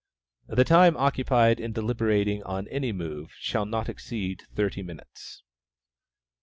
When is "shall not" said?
3.39-3.87